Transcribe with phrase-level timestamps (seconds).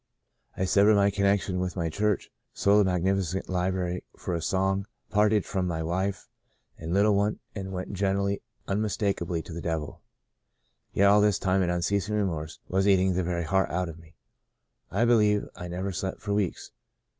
[0.57, 4.87] I severed my connection with my church, sold a mag nificent library for a song,
[5.11, 6.27] parted from my wife
[6.75, 10.01] and little one, and went generally and unmistakably to the devil."
[10.91, 14.15] Yet all this time an unceasing remorse was eating the very heart out of me.
[14.89, 16.71] I be lieve I never slept for weeks.